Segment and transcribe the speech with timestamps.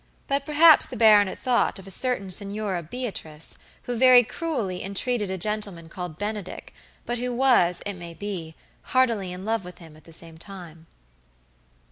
[0.25, 5.37] But perhaps the baronet thought of a certain Signora Beatrice who very cruelly entreated a
[5.37, 6.73] gentleman called Benedick,
[7.05, 8.55] but who was, it may be,
[8.97, 10.87] heartily in love with him at the same time.